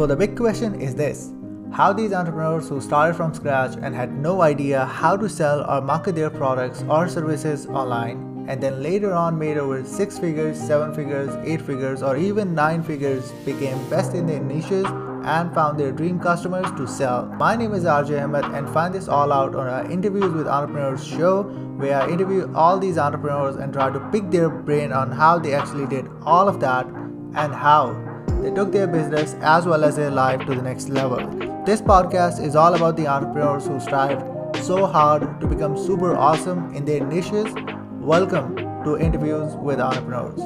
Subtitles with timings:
[0.00, 1.30] So, the big question is this
[1.74, 5.82] How these entrepreneurs who started from scratch and had no idea how to sell or
[5.82, 10.94] market their products or services online, and then later on made over six figures, seven
[10.94, 14.86] figures, eight figures, or even nine figures, became best in their niches
[15.24, 17.26] and found their dream customers to sell.
[17.36, 21.06] My name is RJ Ahmed and find this all out on our Interviews with Entrepreneurs
[21.06, 21.42] show
[21.76, 25.52] where I interview all these entrepreneurs and try to pick their brain on how they
[25.52, 28.09] actually did all of that and how
[28.42, 31.18] they took their business as well as their life to the next level.
[31.66, 34.18] This podcast is all about the entrepreneurs who strive
[34.62, 37.54] so hard to become super awesome in their niches.
[38.00, 40.40] Welcome to Interviews with Entrepreneurs.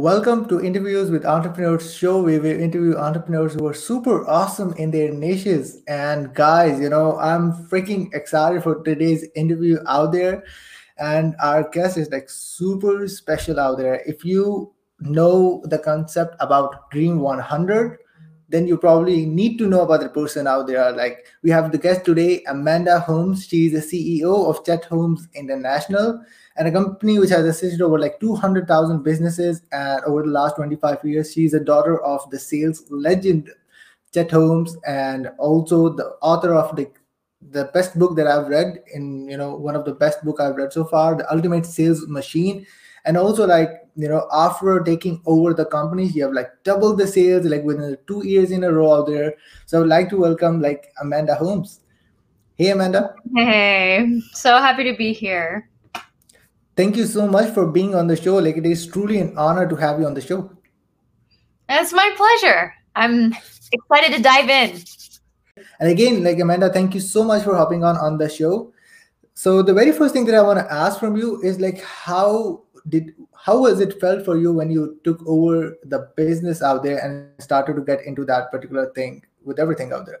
[0.00, 4.90] Welcome to Interviews with Entrepreneurs show where we interview entrepreneurs who are super awesome in
[4.90, 5.82] their niches.
[5.88, 10.42] And guys, you know, I'm freaking excited for today's interview out there.
[10.96, 14.02] And our guest is like super special out there.
[14.06, 17.98] If you know the concept about Dream 100,
[18.48, 20.92] then you probably need to know about the person out there.
[20.92, 23.44] Like we have the guest today, Amanda Holmes.
[23.44, 26.24] She's the CEO of Chet Holmes International
[26.60, 29.62] and a company which has assisted over like 200,000 businesses
[30.06, 31.32] over the last 25 years.
[31.32, 33.50] She's a daughter of the sales legend
[34.12, 36.90] Chet Holmes and also the author of the
[37.52, 40.56] the best book that I've read in you know one of the best book I've
[40.56, 42.66] read so far, The Ultimate Sales Machine.
[43.06, 47.06] And also like you know after taking over the company, you have like doubled the
[47.06, 49.32] sales like within two years in a row out there.
[49.64, 51.80] So I would like to welcome like Amanda Holmes.
[52.56, 53.14] Hey Amanda.
[53.34, 55.69] Hey, so happy to be here.
[56.76, 58.36] Thank you so much for being on the show.
[58.36, 60.50] Like it is truly an honor to have you on the show.
[61.68, 62.74] It's my pleasure.
[62.96, 63.34] I'm
[63.72, 64.82] excited to dive in.
[65.78, 68.72] And again, like Amanda, thank you so much for hopping on on the show.
[69.34, 72.62] So the very first thing that I want to ask from you is like how
[72.88, 76.98] did how was it felt for you when you took over the business out there
[76.98, 80.20] and started to get into that particular thing with everything out there?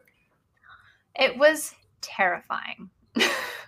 [1.16, 2.90] It was terrifying.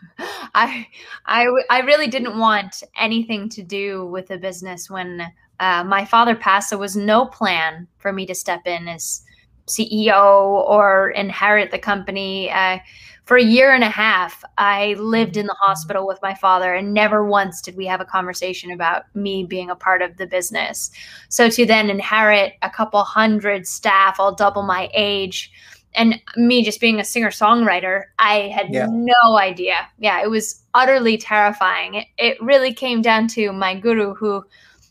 [0.54, 0.86] I,
[1.26, 5.26] I, I really didn't want anything to do with the business when
[5.60, 6.70] uh, my father passed.
[6.70, 9.22] There was no plan for me to step in as
[9.66, 12.50] CEO or inherit the company.
[12.50, 12.78] Uh,
[13.24, 16.92] for a year and a half, I lived in the hospital with my father, and
[16.92, 20.90] never once did we have a conversation about me being a part of the business.
[21.28, 25.52] So to then inherit a couple hundred staff, all double my age,
[25.94, 28.86] and me just being a singer songwriter, I had yeah.
[28.90, 29.76] no idea.
[29.98, 31.94] Yeah, it was utterly terrifying.
[31.94, 34.44] It, it really came down to my guru who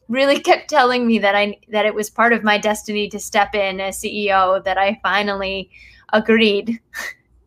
[0.07, 3.55] really kept telling me that I that it was part of my destiny to step
[3.55, 5.71] in as CEO that I finally
[6.13, 6.79] agreed.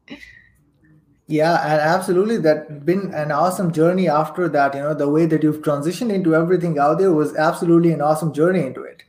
[1.26, 5.42] yeah, and absolutely that been an awesome journey after that, you know, the way that
[5.42, 9.04] you've transitioned into everything out there was absolutely an awesome journey into it.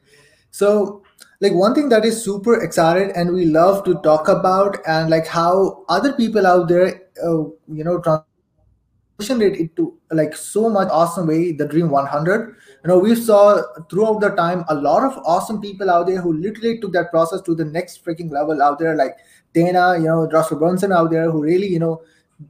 [0.52, 1.05] So
[1.42, 5.28] like one thing that is super excited and we love to talk about and like
[5.28, 11.28] how other people out there uh, you know transition it into like so much awesome
[11.28, 15.62] way the dream 100 you know we saw throughout the time a lot of awesome
[15.62, 18.96] people out there who literally took that process to the next freaking level out there
[18.96, 19.18] like
[19.54, 22.02] dana you know russell brunson out there who really you know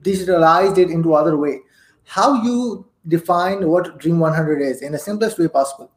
[0.02, 1.59] digitalized it into other way.
[2.06, 5.91] How you define what dream 100 is in the simplest way possible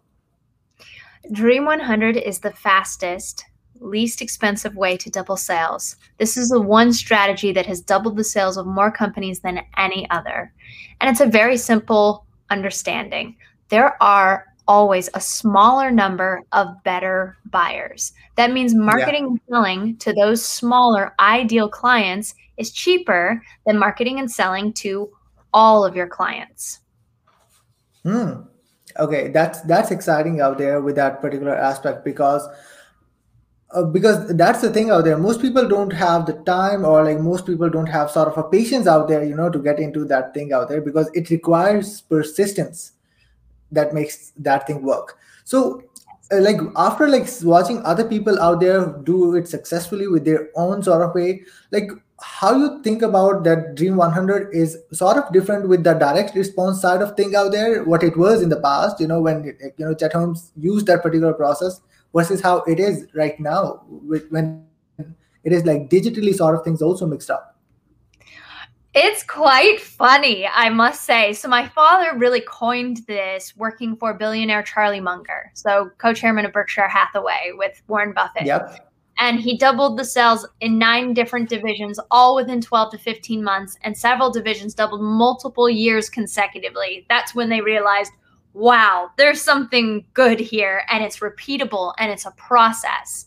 [1.32, 3.44] Dream 100 is the fastest,
[3.80, 5.96] least expensive way to double sales.
[6.16, 10.08] This is the one strategy that has doubled the sales of more companies than any
[10.10, 10.52] other.
[11.00, 13.36] And it's a very simple understanding.
[13.68, 18.12] There are always a smaller number of better buyers.
[18.36, 19.28] That means marketing yeah.
[19.28, 25.10] and selling to those smaller ideal clients is cheaper than marketing and selling to
[25.52, 26.80] all of your clients.
[28.02, 28.42] Hmm
[28.98, 32.48] okay that's that's exciting out there with that particular aspect because
[33.72, 35.18] uh, because that's the thing out there.
[35.18, 38.48] Most people don't have the time or like most people don't have sort of a
[38.48, 42.00] patience out there you know to get into that thing out there because it requires
[42.00, 42.92] persistence
[43.70, 45.18] that makes that thing work.
[45.44, 45.82] So
[46.32, 50.82] uh, like after like watching other people out there do it successfully with their own
[50.82, 51.90] sort of way like
[52.20, 56.80] how you think about that dream 100 is sort of different with the direct response
[56.80, 59.72] side of thing out there what it was in the past you know when you
[59.86, 61.80] know chet holmes used that particular process
[62.14, 64.64] versus how it is right now with, when
[65.44, 67.54] it is like digitally sort of things also mixed up
[68.94, 71.34] it's quite funny, I must say.
[71.34, 76.52] So, my father really coined this working for billionaire Charlie Munger, so co chairman of
[76.52, 78.46] Berkshire Hathaway with Warren Buffett.
[78.46, 78.87] Yep
[79.18, 83.76] and he doubled the sales in nine different divisions, all within 12 to 15 months,
[83.82, 87.04] and several divisions doubled multiple years consecutively.
[87.08, 88.12] That's when they realized,
[88.54, 93.26] wow, there's something good here, and it's repeatable and it's a process.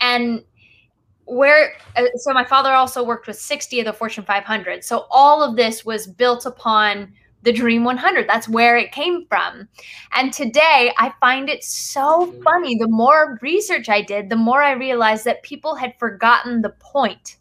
[0.00, 0.42] And
[1.28, 5.42] where uh, so my father also worked with 60 of the fortune 500 so all
[5.42, 7.12] of this was built upon
[7.42, 9.68] the dream 100 that's where it came from.
[10.12, 12.76] And today i find it so funny.
[12.76, 17.36] The more research i did the more i realized that people had forgotten the point.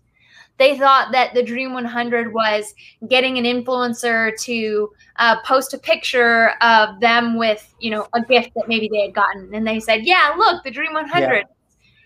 [0.58, 2.74] They thought that the dream 100 was
[3.08, 8.52] getting an influencer to uh, post a picture of them with you know a gift
[8.56, 9.54] that maybe they had gotten.
[9.54, 11.44] And they said yeah look the dream 100 yeah.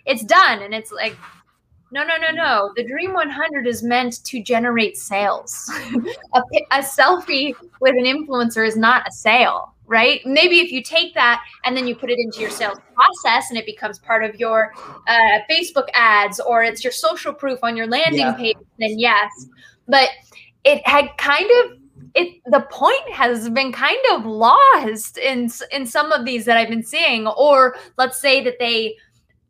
[0.06, 0.62] it's done.
[0.62, 1.16] And it's like
[1.92, 2.72] no, no, no, no.
[2.76, 5.70] The Dream 100 is meant to generate sales.
[6.34, 6.42] a,
[6.72, 10.22] a selfie with an influencer is not a sale, right?
[10.26, 13.60] Maybe if you take that and then you put it into your sales process and
[13.60, 14.74] it becomes part of your
[15.08, 18.34] uh, Facebook ads or it's your social proof on your landing yeah.
[18.34, 19.48] page, then yes.
[19.88, 20.10] But
[20.64, 21.78] it had kind of
[22.14, 26.70] it the point has been kind of lost in in some of these that I've
[26.70, 27.28] been seeing.
[27.28, 28.96] Or let's say that they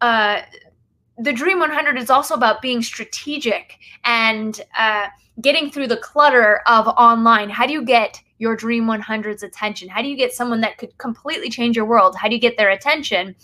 [0.02, 0.42] uh,
[1.22, 5.08] the Dream 100 is also about being strategic and uh,
[5.40, 7.50] getting through the clutter of online.
[7.50, 9.88] How do you get your Dream 100's attention?
[9.88, 12.16] How do you get someone that could completely change your world?
[12.16, 13.36] How do you get their attention?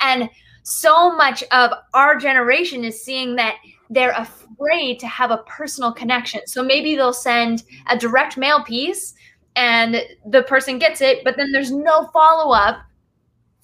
[0.00, 0.30] And
[0.62, 3.56] so much of our generation is seeing that
[3.90, 6.46] they're afraid to have a personal connection.
[6.46, 9.14] So maybe they'll send a direct mail piece
[9.56, 12.78] and the person gets it, but then there's no follow up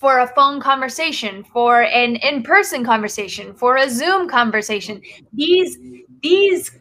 [0.00, 5.02] for a phone conversation, for an in-person conversation, for a Zoom conversation.
[5.34, 5.76] These
[6.22, 6.78] these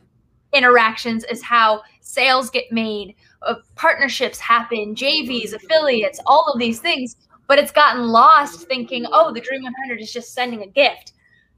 [0.54, 7.18] interactions is how sales get made, uh, partnerships happen, JVs, affiliates, all of these things.
[7.48, 11.12] But it's gotten lost thinking, oh, the Dream 100 is just sending a gift.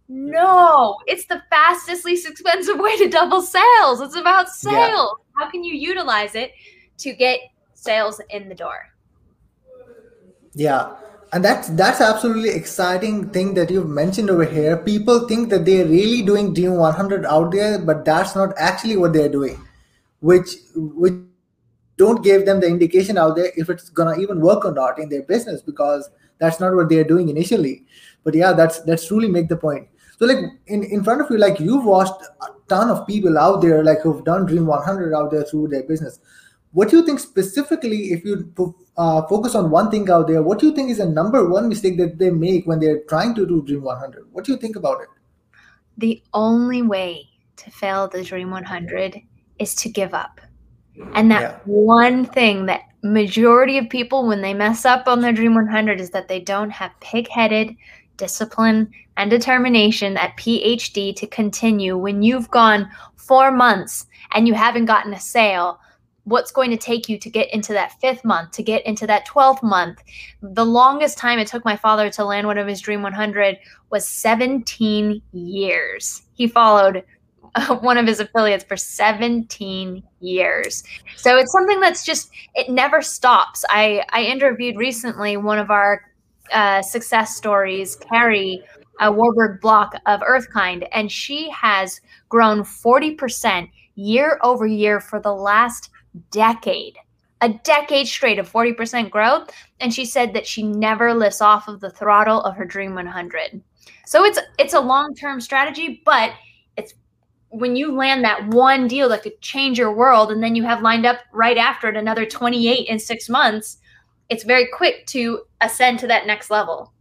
[0.09, 4.01] No, it's the fastest, least expensive way to double sales.
[4.01, 4.75] It's about sales.
[4.75, 5.05] Yeah.
[5.37, 6.53] How can you utilize it
[6.97, 7.39] to get
[7.75, 8.89] sales in the door?
[10.53, 10.95] Yeah
[11.33, 14.77] and that's that's absolutely exciting thing that you've mentioned over here.
[14.77, 19.13] People think that they're really doing dream 100 out there but that's not actually what
[19.13, 19.59] they're doing
[20.21, 21.13] which which
[21.97, 25.09] don't give them the indication out there if it's gonna even work or not in
[25.09, 27.85] their business because that's not what they're doing initially.
[28.23, 29.87] But yeah that's that's truly make the point.
[30.17, 30.37] So like
[30.67, 34.01] in, in front of you like you've watched a ton of people out there like
[34.01, 36.19] who've done dream 100 out there through their business
[36.73, 38.53] what do you think specifically if you
[38.97, 41.67] uh, focus on one thing out there what do you think is the number one
[41.67, 44.75] mistake that they make when they're trying to do dream 100 what do you think
[44.75, 45.09] about it?
[45.97, 49.21] The only way to fail the dream 100
[49.59, 50.41] is to give up.
[51.13, 51.59] And that yeah.
[51.65, 56.11] one thing that majority of people when they mess up on their dream 100 is
[56.11, 57.75] that they don't have pig-headed
[58.17, 64.85] discipline and determination at phd to continue when you've gone four months and you haven't
[64.85, 65.79] gotten a sale
[66.23, 69.27] what's going to take you to get into that fifth month, to get into that
[69.27, 70.03] 12th month.
[70.41, 73.57] The longest time it took my father to land one of his Dream 100
[73.89, 76.21] was 17 years.
[76.33, 77.03] He followed
[77.81, 80.83] one of his affiliates for 17 years.
[81.15, 83.65] So it's something that's just, it never stops.
[83.69, 86.03] I, I interviewed recently one of our
[86.51, 88.63] uh, success stories, Kari
[88.99, 95.33] uh, Warberg Block of Earthkind, and she has grown 40% year over year for the
[95.33, 95.90] last
[96.31, 96.97] decade,
[97.41, 99.49] a decade straight of 40% growth.
[99.79, 103.61] And she said that she never lifts off of the throttle of her Dream 100.
[104.05, 106.31] So it's it's a long-term strategy, but
[106.77, 106.93] it's
[107.49, 110.81] when you land that one deal that could change your world and then you have
[110.81, 113.77] lined up right after it another 28 in 6 months,
[114.29, 116.93] it's very quick to ascend to that next level.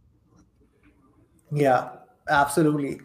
[1.51, 1.89] Yeah,
[2.29, 2.99] absolutely.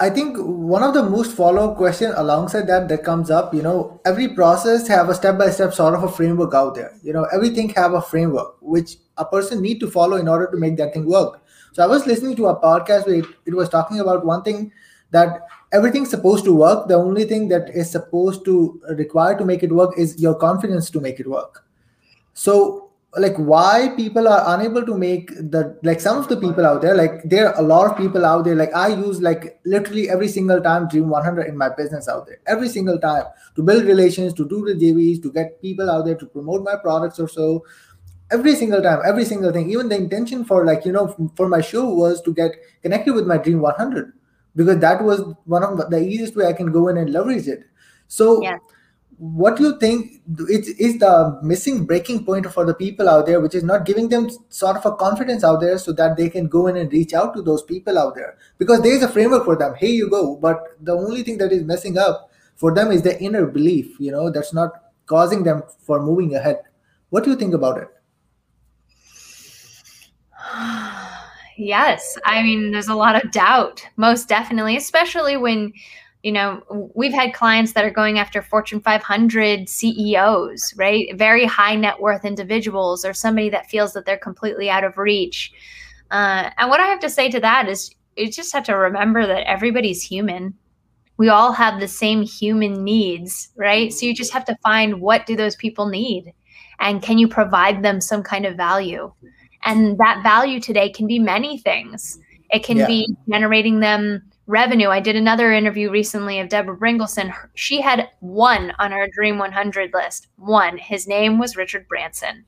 [0.00, 4.00] I think one of the most follow-up question alongside that that comes up, you know,
[4.04, 6.96] every process have a step-by-step sort of a framework out there.
[7.02, 10.56] You know, everything have a framework which a person need to follow in order to
[10.56, 11.42] make that thing work.
[11.72, 14.70] So I was listening to a podcast where it, it was talking about one thing
[15.10, 15.40] that
[15.72, 16.86] everything's supposed to work.
[16.86, 20.90] The only thing that is supposed to require to make it work is your confidence
[20.90, 21.64] to make it work.
[22.34, 26.82] So like why people are unable to make the like some of the people out
[26.82, 30.10] there like there are a lot of people out there like i use like literally
[30.10, 32.38] every single time dream 100 in my business out there.
[32.46, 33.24] Every single time
[33.56, 36.76] to build relations to do the jvs to get people out there to promote my
[36.76, 37.64] products or so.
[38.30, 39.70] Every single time every single thing.
[39.70, 43.26] Even the intention for like you know for my show was to get connected with
[43.26, 44.12] my dream 100
[44.54, 47.64] because that was one of the easiest way i can go in and leverage it.
[48.06, 48.42] So
[49.18, 53.40] what do you think is, is the missing breaking point for the people out there
[53.40, 56.46] which is not giving them sort of a confidence out there so that they can
[56.46, 58.38] go in and reach out to those people out there?
[58.58, 59.74] Because there is a framework for them.
[59.76, 60.36] Hey you go.
[60.36, 64.12] But the only thing that is messing up for them is the inner belief you
[64.12, 64.70] know that's not
[65.06, 66.60] causing them for moving ahead.
[67.10, 67.88] What do you think about it?
[71.60, 72.16] Yes.
[72.24, 75.72] I mean there's a lot of doubt most definitely especially when
[76.22, 76.62] you know
[76.94, 81.16] we've had clients that are going after fortune 500 ceos right?
[81.16, 85.52] Very high net worth individuals or somebody that feels that they're completely out of reach.
[86.10, 89.26] Uh, and what i have to say to that is you just have to remember
[89.26, 90.54] that everybody's human.
[91.18, 93.92] We all have the same human needs right?
[93.92, 96.32] So you just have to find what do those people need
[96.80, 99.12] and can you provide them some kind of value?
[99.64, 102.18] And that value today can be many things.
[102.50, 102.86] It can yeah.
[102.86, 104.88] be generating them revenue.
[104.88, 107.32] I did another interview recently of Deborah Bringleson.
[107.54, 110.26] She had one on her Dream 100 list.
[110.36, 110.78] One.
[110.78, 112.44] His name was Richard Branson.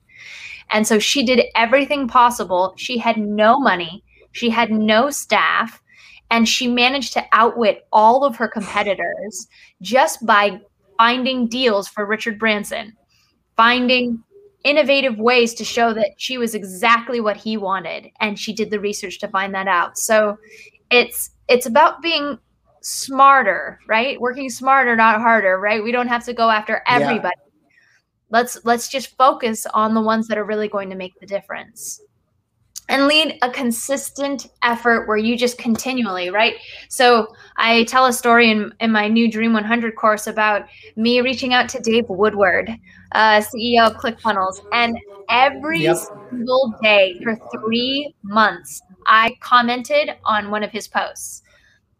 [0.71, 2.73] And so she did everything possible.
[2.75, 5.81] She had no money, she had no staff,
[6.31, 9.47] and she managed to outwit all of her competitors
[9.81, 10.59] just by
[10.97, 12.95] finding deals for Richard Branson,
[13.57, 14.23] finding
[14.63, 18.79] innovative ways to show that she was exactly what he wanted and she did the
[18.79, 20.37] research to find that out so
[20.91, 22.39] it's it's about being
[22.79, 24.19] smarter, right?
[24.19, 25.83] Working smarter, not harder, right?
[25.83, 27.35] We don't have to go after everybody.
[27.37, 27.69] Yeah.
[28.29, 32.01] Let's let's just focus on the ones that are really going to make the difference.
[32.87, 36.55] And lead a consistent effort where you just continually, right?
[36.89, 37.27] So
[37.57, 40.65] I tell a story in, in my new Dream 100 course about
[40.97, 42.69] me reaching out to Dave Woodward,
[43.13, 44.97] uh, CEO of ClickFunnels, and
[45.29, 45.97] every yep.
[46.29, 51.43] single day for three months, I commented on one of his posts.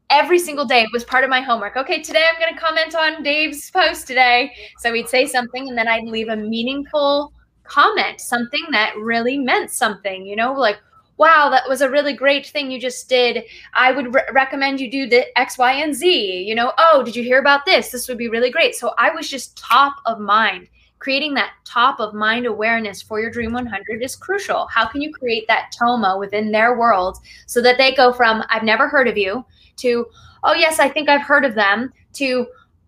[0.09, 1.77] Every single day was part of my homework.
[1.77, 4.51] Okay, today I'm going to comment on Dave's post today.
[4.79, 9.71] So we'd say something and then I'd leave a meaningful comment, something that really meant
[9.71, 10.77] something, you know, like,
[11.17, 13.43] wow, that was a really great thing you just did.
[13.73, 16.43] I would re- recommend you do the X, Y, and Z.
[16.43, 17.91] You know, oh, did you hear about this?
[17.91, 18.75] This would be really great.
[18.75, 20.67] So I was just top of mind
[21.01, 24.67] creating that top of mind awareness for your Dream 100 is crucial.
[24.67, 27.17] How can you create that TOMA within their world
[27.47, 29.43] so that they go from, I've never heard of you,
[29.77, 30.05] to,
[30.43, 32.45] oh, yes, I think I've heard of them, to,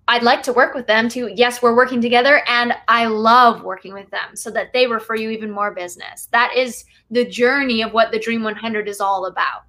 [0.08, 3.96] I'd like to work with them, to, yes, we're working together and I love working
[3.96, 6.28] with them so that they refer you even more business.
[6.32, 9.64] That is the journey of what the Dream 100 is all about.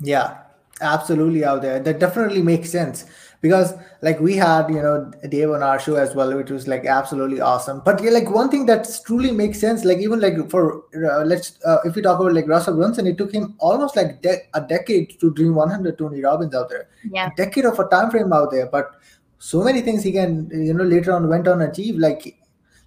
[0.00, 0.38] Yeah,
[0.80, 1.78] absolutely out there.
[1.78, 3.04] That definitely makes sense
[3.42, 6.86] because like we had you know dave on our show as well which was like
[6.86, 10.84] absolutely awesome but yeah like one thing that truly makes sense like even like for
[10.94, 14.22] uh, let's uh, if we talk about like russell brunson it took him almost like
[14.22, 17.88] de- a decade to dream 100 tony robbins out there yeah a decade of a
[17.88, 18.92] time frame out there but
[19.38, 22.36] so many things he can you know later on went on achieve like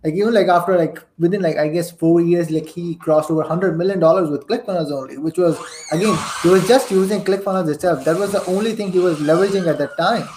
[0.05, 3.41] like even like after like within like I guess four years, like he crossed over
[3.41, 5.57] hundred million dollars with ClickFunnels only, which was
[5.91, 8.05] again he was just using ClickFunnels itself.
[8.05, 10.27] That was the only thing he was leveraging at that time.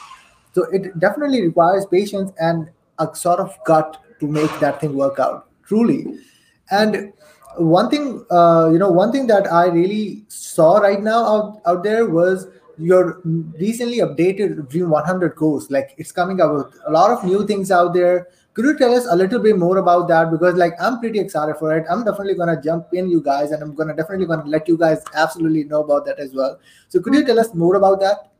[0.58, 5.20] So it definitely requires patience and a sort of gut to make that thing work
[5.20, 6.18] out truly.
[6.72, 7.12] And
[7.58, 11.84] one thing, uh, you know, one thing that I really saw right now out, out
[11.84, 15.70] there was your recently updated Dream 100 course.
[15.70, 18.26] Like it's coming out with a lot of new things out there.
[18.54, 20.32] Could you tell us a little bit more about that?
[20.32, 21.86] Because like I'm pretty excited for it.
[21.88, 25.04] I'm definitely gonna jump in, you guys, and I'm gonna definitely gonna let you guys
[25.14, 26.58] absolutely know about that as well.
[26.88, 28.32] So could you tell us more about that?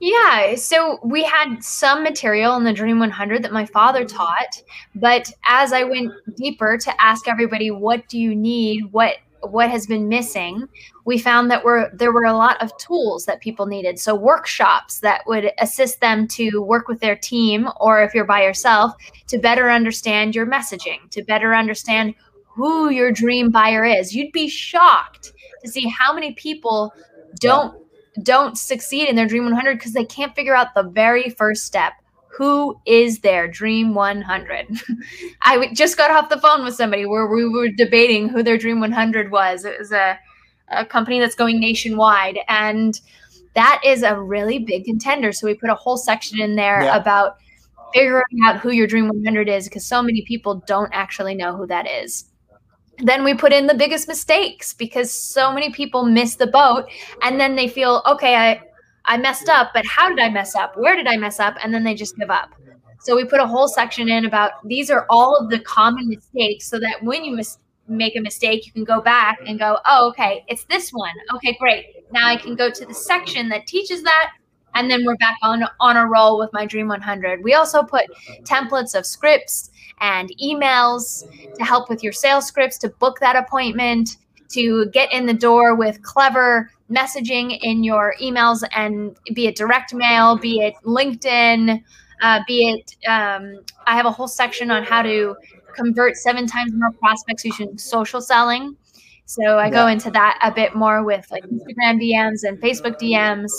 [0.00, 4.16] Yeah, so we had some material in the Dream 100 that my father mm-hmm.
[4.16, 4.62] taught,
[4.94, 9.16] but as I went deeper to ask everybody what do you need, what
[9.50, 10.66] what has been missing,
[11.04, 13.98] we found that were there were a lot of tools that people needed.
[13.98, 18.42] So workshops that would assist them to work with their team or if you're by
[18.42, 18.92] yourself
[19.28, 22.14] to better understand your messaging, to better understand
[22.46, 24.14] who your dream buyer is.
[24.14, 25.32] You'd be shocked
[25.62, 26.92] to see how many people
[27.40, 27.83] don't
[28.22, 31.94] don't succeed in their dream 100 because they can't figure out the very first step.
[32.28, 34.66] Who is their dream 100
[35.42, 38.80] i just got off the phone with somebody where we were debating who their dream
[38.80, 39.64] 100 was.
[39.64, 40.18] It was a,
[40.66, 43.00] a company that's going nationwide and
[43.54, 45.30] that is a really big contender.
[45.30, 46.96] So we put a whole section in there yeah.
[46.96, 47.36] about
[47.92, 51.68] figuring out who your dream 100 is because so many people don't actually know who
[51.68, 52.24] that is
[52.98, 56.86] then we put in the biggest mistakes because so many people miss the boat
[57.22, 58.60] and then they feel okay i
[59.04, 60.76] i messed up but how did i mess up?
[60.76, 61.56] Where did i mess up?
[61.62, 62.54] And then they just give up.
[63.00, 66.66] So we put a whole section in about these are all of the common mistakes
[66.66, 70.08] so that when you mis- make a mistake you can go back and go oh
[70.08, 71.14] okay it's this one.
[71.34, 71.86] Okay great.
[72.12, 74.30] Now i can go to the section that teaches that
[74.74, 78.06] and then we're back on on a roll with my dream 100 we also put
[78.42, 84.16] templates of scripts and emails to help with your sales scripts to book that appointment
[84.48, 89.94] to get in the door with clever messaging in your emails and be it direct
[89.94, 91.82] mail be it linkedin
[92.22, 95.34] uh, be it um, i have a whole section on how to
[95.74, 98.76] convert seven times more prospects using social selling
[99.26, 99.70] so I yeah.
[99.70, 103.50] go into that a bit more with like Instagram DMs and Facebook DMs.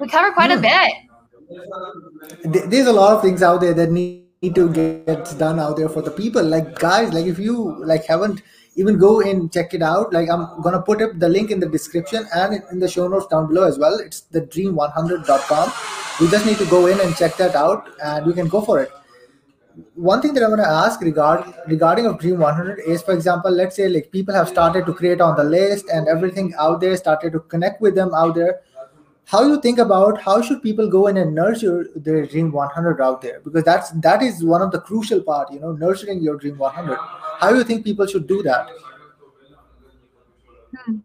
[0.00, 0.62] We cover quite a hmm.
[0.62, 0.92] bit.
[2.70, 6.02] There's a lot of things out there that need to get done out there for
[6.02, 6.42] the people.
[6.42, 8.42] Like guys, like if you like haven't
[8.76, 10.12] even go and check it out.
[10.12, 13.26] Like I'm gonna put up the link in the description and in the show notes
[13.26, 13.98] down below as well.
[13.98, 15.72] It's the dream100.com.
[16.20, 18.80] You just need to go in and check that out and you can go for
[18.82, 18.90] it
[19.94, 23.50] one thing that I want to ask regard regarding of Dream 100 is, for example,
[23.50, 26.96] let's say like people have started to create on the list and everything out there
[26.96, 28.60] started to connect with them out there.
[29.26, 33.20] How you think about how should people go in and nurture their Dream 100 out
[33.20, 33.40] there?
[33.40, 36.96] Because that's that is one of the crucial part, you know, nurturing your Dream 100.
[37.40, 38.68] How do you think people should do that?
[40.76, 40.98] Hmm.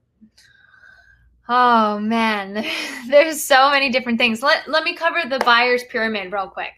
[1.49, 2.63] Oh man,
[3.09, 4.43] there's so many different things.
[4.43, 6.73] Let, let me cover the buyer's pyramid real quick.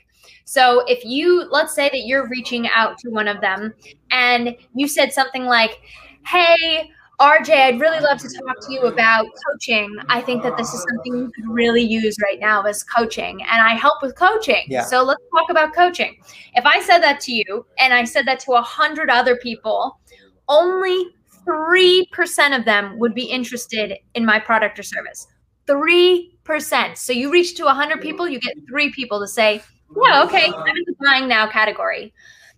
[0.46, 3.74] So if you, let's say that you're reaching out to one of them
[4.12, 5.82] and you said something like,
[6.26, 6.90] Hey,
[7.24, 9.90] RJ, I'd really love to talk to you about coaching.
[10.10, 13.62] I think that this is something you could really use right now as coaching, and
[13.62, 14.66] I help with coaching.
[14.68, 14.84] Yeah.
[14.84, 16.18] So let's talk about coaching.
[16.56, 20.02] If I said that to you and I said that to a hundred other people,
[20.50, 21.16] only
[21.48, 25.26] 3% of them would be interested in my product or service.
[25.66, 26.98] 3%.
[26.98, 29.64] So you reach to 100 people, you get three people to say,
[30.04, 32.14] yeah, okay, I'm in the buying now category.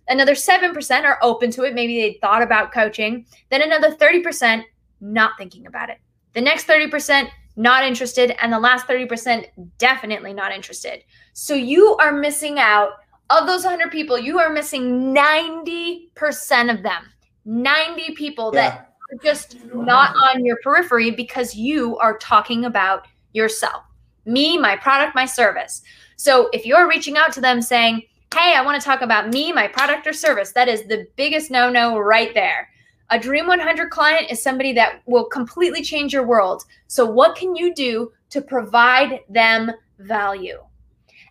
[0.08, 1.74] Another 7% are open to it.
[1.74, 3.26] Maybe they thought about coaching.
[3.50, 4.62] Then another 30%
[5.00, 5.98] not thinking about it.
[6.32, 8.34] The next 30% not interested.
[8.42, 9.46] And the last 30%
[9.78, 11.02] definitely not interested.
[11.32, 12.90] So you are missing out.
[13.28, 17.02] Of those 100 people, you are missing 90% of them.
[17.44, 18.60] 90 people yeah.
[18.60, 23.82] that are just not on your periphery because you are talking about yourself.
[24.26, 25.82] Me, my product, my service.
[26.16, 28.02] So if you're reaching out to them saying,
[28.38, 31.50] Hey, I want to talk about me, my product or service, that is the biggest
[31.50, 32.68] no no right there.
[33.08, 36.64] A Dream 100 client is somebody that will completely change your world.
[36.86, 40.58] So, what can you do to provide them value?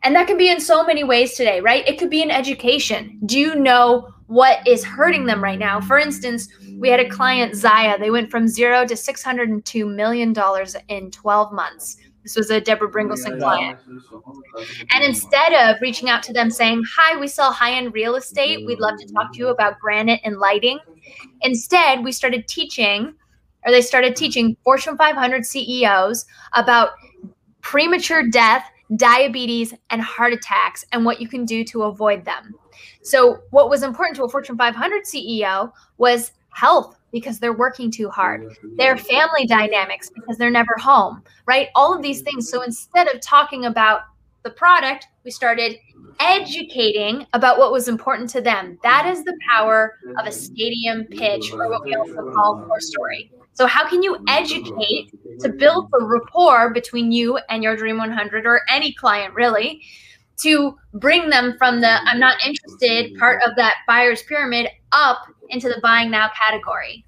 [0.01, 1.87] And that can be in so many ways today, right?
[1.87, 3.19] It could be in education.
[3.27, 5.79] Do you know what is hurting them right now?
[5.81, 6.47] For instance,
[6.79, 7.99] we had a client, Zaya.
[7.99, 10.33] They went from zero to $602 million
[10.87, 11.97] in 12 months.
[12.25, 13.77] This was a Deborah Bringleson client.
[14.91, 18.65] And instead of reaching out to them saying, Hi, we sell high end real estate.
[18.65, 20.79] We'd love to talk to you about granite and lighting.
[21.41, 23.13] Instead, we started teaching,
[23.63, 26.93] or they started teaching Fortune 500 CEOs about
[27.61, 32.55] premature death, diabetes, and heart attacks and what you can do to avoid them.
[33.03, 38.09] So, what was important to a Fortune 500 CEO was health because they're working too
[38.09, 41.69] hard, their family dynamics because they're never home, right?
[41.73, 42.49] All of these things.
[42.51, 44.01] So instead of talking about
[44.43, 45.77] the product, we started
[46.19, 48.77] educating about what was important to them.
[48.83, 53.31] That is the power of a stadium pitch, or what we also call core story.
[53.53, 58.45] So, how can you educate to build the rapport between you and your Dream 100
[58.45, 59.81] or any client, really,
[60.41, 65.69] to bring them from the I'm not interested part of that buyer's pyramid up into
[65.69, 67.04] the buying now category.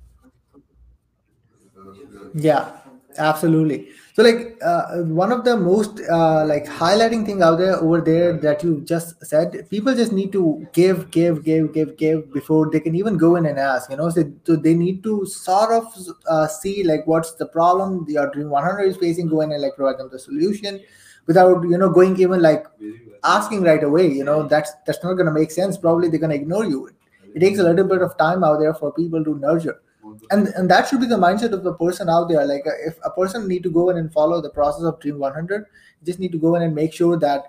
[2.38, 2.72] Yeah,
[3.18, 3.90] absolutely.
[4.14, 8.34] So like uh, one of the most uh, like highlighting thing out there over there
[8.40, 12.80] that you just said, people just need to give, give, give, give, give before they
[12.80, 13.92] can even go in and ask.
[13.92, 15.86] You know, so, so they need to sort of
[16.28, 19.76] uh, see like what's the problem the Dream 100 is facing, go in and like
[19.76, 20.80] provide them the solution
[21.28, 22.66] without you know going even like
[23.24, 24.08] asking right away.
[24.08, 25.78] You know, that's that's not gonna make sense.
[25.78, 26.90] Probably they're gonna ignore you
[27.34, 29.80] it takes a little bit of time out there for people to nurture
[30.32, 32.46] and and that should be the mindset of the person out there.
[32.46, 35.20] Like uh, if a person need to go in and follow the process of dream
[35.20, 35.66] 100
[36.06, 37.46] just need to go in and make sure that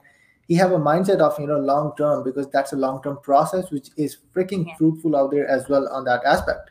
[0.46, 3.70] he have a mindset of you know long term because that's a long term process
[3.70, 4.74] which is freaking yeah.
[4.76, 6.70] fruitful out there as well on that aspect.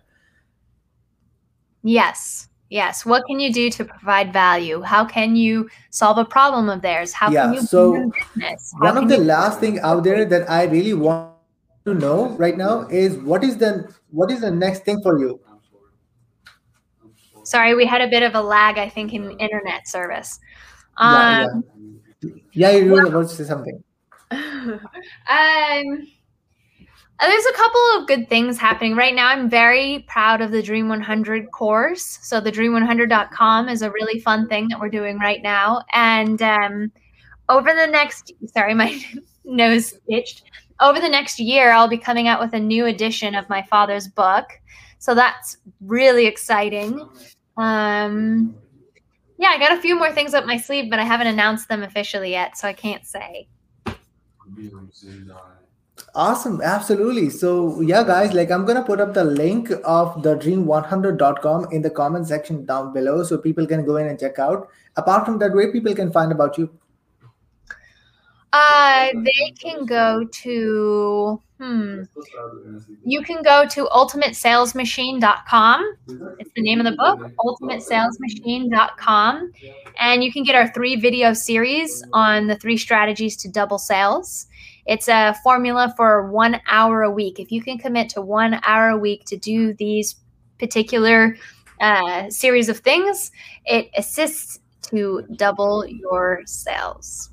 [1.84, 2.50] Yes.
[2.70, 3.06] Yes.
[3.06, 4.82] What can you do to provide value?
[4.82, 7.14] How can you solve a problem of theirs?
[7.14, 8.12] How yeah, can you so
[8.80, 11.32] one of the last thing out there that i really want
[11.86, 15.40] to know right now is what is the what is the next thing for you
[17.48, 20.40] sorry we had a bit of a lag i think in internet service
[20.98, 21.46] um, yeah,
[22.22, 22.32] yeah.
[22.54, 23.84] yeah you were about to say something
[24.32, 26.08] um
[27.20, 29.28] There's a couple of good things happening right now.
[29.28, 32.20] I'm very proud of the Dream 100 course.
[32.22, 35.82] So the dream100.com is a really fun thing that we're doing right now.
[35.94, 36.92] And um,
[37.50, 39.02] over the next, sorry, my
[39.44, 40.44] nose itched.
[40.80, 44.08] Over the next year, I'll be coming out with a new edition of my father's
[44.08, 44.46] book.
[45.00, 47.04] So that's really exciting.
[47.58, 48.56] Um,
[49.38, 51.84] yeah, I got a few more things up my sleeve, but I haven't announced them
[51.84, 53.48] officially yet, so I can't say.
[56.14, 57.30] Awesome, absolutely.
[57.30, 61.90] So, yeah, guys, like I'm gonna put up the link of the dream100.com in the
[61.90, 64.70] comment section down below so people can go in and check out.
[64.96, 66.70] Apart from that, where people can find about you.
[68.58, 72.02] Uh, they can go to hmm.
[73.06, 75.96] You can go to ultimatesalesmachine.com.
[76.40, 79.52] It's the name of the book, ultimatesalesmachine.com.
[80.00, 84.48] And you can get our three video series on the three strategies to double sales.
[84.88, 87.40] It's a formula for one hour a week.
[87.40, 90.16] If you can commit to one hour a week to do these
[90.58, 91.38] particular
[91.80, 93.30] uh, series of things,
[93.66, 97.30] it assists to double your sales.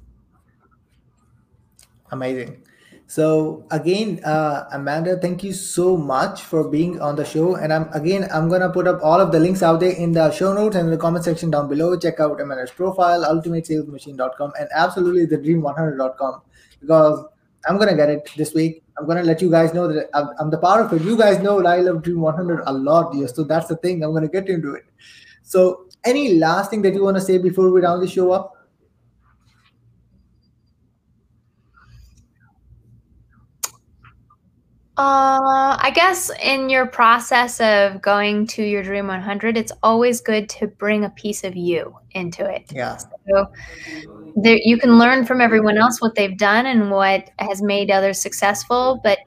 [2.15, 2.63] Amazing.
[3.07, 7.57] So again, uh, Amanda, thank you so much for being on the show.
[7.57, 10.31] And I'm again, I'm gonna put up all of the links out there in the
[10.31, 11.99] show notes and in the comment section down below.
[11.99, 16.41] Check out Amanda's profile, ultimatesalesmachine.com, and absolutely the dream100.com
[16.81, 17.27] because
[17.69, 18.83] I'm gonna get it this week.
[18.97, 21.05] I'm gonna let you guys know that I'm, I'm the part of it.
[21.05, 23.29] You guys know I love Dream 100 a lot, dear.
[23.29, 24.03] So that's the thing.
[24.03, 24.85] I'm gonna get into it.
[25.43, 28.53] So, any last thing that you want to say before we round the show up?
[34.97, 40.49] Uh, I guess in your process of going to your Dream 100, it's always good
[40.51, 42.71] to bring a piece of you into it.
[42.73, 42.97] Yeah.
[42.97, 43.51] So
[44.37, 48.21] there, you can learn from everyone else what they've done and what has made others
[48.21, 49.19] successful, but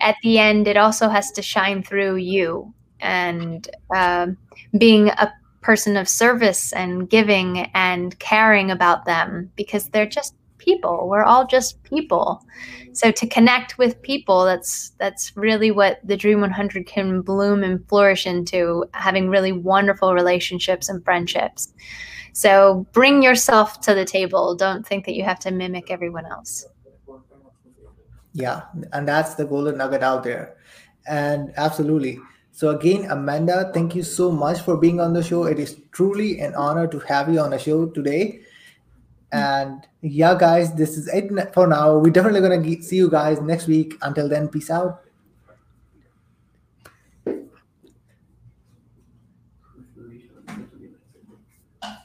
[0.00, 4.36] at the end, it also has to shine through you and um,
[4.78, 10.34] being a person of service and giving and caring about them because they're just
[10.68, 11.08] people.
[11.08, 12.44] We're all just people.
[12.92, 17.86] So to connect with people, that's that's really what the Dream 100 can bloom and
[17.88, 21.72] flourish into, having really wonderful relationships and friendships.
[22.32, 24.54] So bring yourself to the table.
[24.54, 26.66] Don't think that you have to mimic everyone else.
[28.34, 28.60] Yeah,
[28.92, 30.56] and that's the golden nugget out there.
[31.06, 32.18] And absolutely.
[32.52, 35.44] So again, Amanda, thank you so much for being on the show.
[35.44, 38.40] It is truly an honor to have you on the show today.
[39.30, 41.98] And yeah, guys, this is it for now.
[41.98, 43.94] We're definitely gonna see you guys next week.
[44.00, 45.02] Until then, peace out.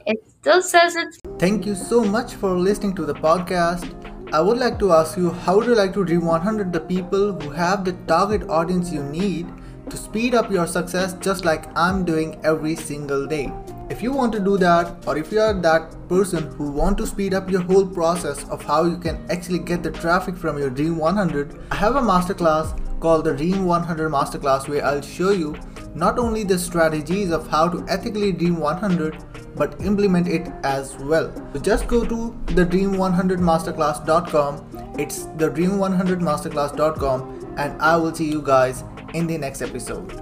[0.06, 3.88] It still says it's Thank you so much for listening to the podcast.
[4.34, 7.34] I would like to ask you how would you like to dream 100 the people
[7.34, 9.48] who have the target audience you need
[9.90, 13.52] to speed up your success just like I'm doing every single day.
[13.94, 17.06] If you want to do that or if you are that person who want to
[17.06, 20.72] speed up your whole process of how you can actually get the traffic from your
[20.72, 25.56] Dream 100, I have a masterclass called the Dream 100 Masterclass where I'll show you
[25.94, 29.24] not only the strategies of how to ethically dream 100
[29.56, 31.32] but implement it as well.
[31.54, 34.96] So just go to the dream100masterclass.com.
[34.98, 40.20] It's the dream100masterclass.com and I will see you guys in the next episode.